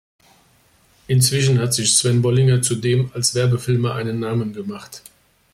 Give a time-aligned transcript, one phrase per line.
[1.05, 5.03] Inzwischen hat sich Sven Bollinger zudem als Werbefilmer einen Namen gemacht.